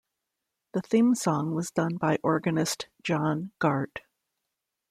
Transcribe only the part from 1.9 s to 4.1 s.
by organist John Gart.